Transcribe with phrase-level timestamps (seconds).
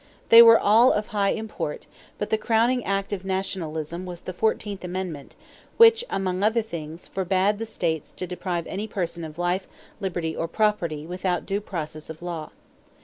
[0.29, 1.85] They were all of high import,
[2.17, 5.35] but the crowning act of nationalism was the fourteenth amendment
[5.77, 9.67] which, among other things, forbade states to "deprive any person of life,
[9.99, 12.49] liberty or property without due process of law."